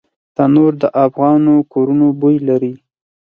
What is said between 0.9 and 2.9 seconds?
افغانو کورونو بوی لري